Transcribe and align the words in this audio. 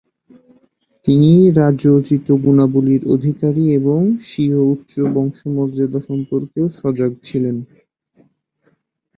তিনি 1.05 1.31
রাজোচিত 1.57 2.27
গুণাবলির 2.43 3.03
অধিকারী 3.15 3.63
এবং 3.79 3.99
স্বীয় 4.27 4.59
উচ্চ 4.73 4.93
বংশমর্যাদা 5.15 5.99
সম্পর্কেও 6.09 6.65
সজাগ 6.79 7.11
ছিলেন। 7.23 7.55